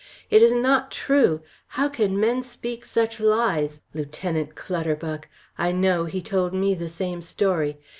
"It 0.31 0.41
is 0.41 0.51
not 0.51 0.89
true! 0.89 1.43
How 1.77 1.87
can 1.87 2.19
men 2.19 2.41
speak 2.41 2.85
such 2.85 3.19
lies? 3.19 3.81
Lieutenant 3.93 4.55
Clutterbuck! 4.55 5.27
I 5.59 5.71
know 5.71 6.05
he 6.05 6.23
told 6.23 6.55
me 6.55 6.73
the 6.73 6.89
same 6.89 7.21
story. 7.21 7.77